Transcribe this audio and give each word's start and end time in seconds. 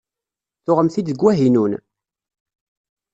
Tuɣemt-t-id 0.65 1.07
deg 1.09 1.21
Wahinun? 1.23 1.73